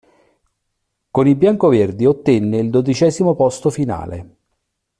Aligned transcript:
Con 1.11 1.27
i 1.27 1.35
"biancoverdi" 1.35 2.07
ottenne 2.07 2.57
il 2.57 2.71
dodicesimo 2.71 3.35
posto 3.35 3.69
finale. 3.69 4.35